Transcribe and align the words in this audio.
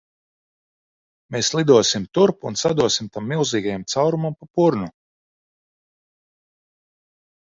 Mēs 1.35 1.49
lidosim 1.57 2.07
turp 2.17 2.47
un 2.51 2.57
sadosim 2.61 3.11
tam 3.17 3.27
milzīgajam 3.33 3.85
caurumam 3.95 4.37
pa 4.37 4.49
purnu! 4.55 4.89